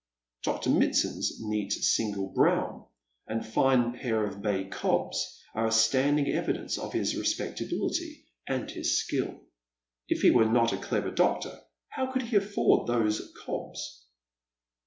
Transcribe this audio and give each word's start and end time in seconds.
Dr. 0.41 0.71
Mitsand's 0.71 1.39
neat 1.41 1.71
single 1.71 2.29
brougham 2.33 2.85
and 3.27 3.45
fine 3.45 3.93
pair 3.93 4.25
of 4.25 4.41
bay 4.41 4.65
cobs 4.65 5.39
are 5.53 5.67
a 5.67 5.71
standing 5.71 6.27
evidence 6.27 6.79
of 6.79 6.91
his 6.91 7.15
respectability 7.15 8.25
and 8.47 8.71
hia 8.71 8.83
skill. 8.83 9.39
If 10.07 10.23
he 10.23 10.31
were 10.31 10.45
not 10.49 10.73
a 10.73 10.77
clever 10.77 11.11
doctor 11.11 11.59
how 11.89 12.11
could 12.11 12.23
he 12.23 12.35
afford 12.35 12.87
thoso 12.87 13.27
cobs 13.45 14.01